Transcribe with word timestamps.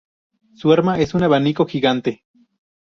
Su 0.55 0.73
arma 0.73 0.97
es 0.99 1.13
un 1.13 1.21
abanico 1.21 1.67
gigante. 1.67 2.25